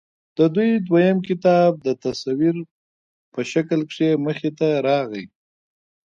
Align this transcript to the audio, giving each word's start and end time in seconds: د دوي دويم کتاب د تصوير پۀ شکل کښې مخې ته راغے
د 0.37 0.39
دوي 0.55 0.71
دويم 0.87 1.17
کتاب 1.27 1.71
د 1.85 1.87
تصوير 2.03 2.55
پۀ 3.33 3.41
شکل 3.51 3.79
کښې 3.89 4.09
مخې 4.25 4.49
ته 4.59 4.67
راغے 4.87 5.23